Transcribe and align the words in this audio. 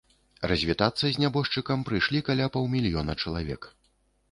Развітацца 0.51 1.01
з 1.09 1.21
нябожчыкам 1.25 1.85
прыйшлі 1.91 2.23
каля 2.31 2.49
паўмільёна 2.57 3.19
чалавек. 3.23 3.71